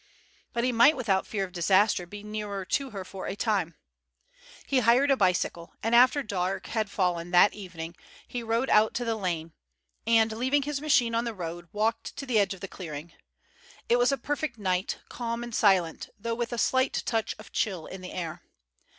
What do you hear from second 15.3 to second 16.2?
and silent,